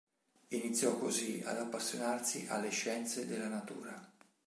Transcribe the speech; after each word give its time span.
Iniziò 0.49 0.97
così 0.97 1.43
ad 1.45 1.57
appassionarsi 1.59 2.47
alle 2.49 2.71
scienze 2.71 3.27
della 3.27 3.47
natura. 3.47 4.03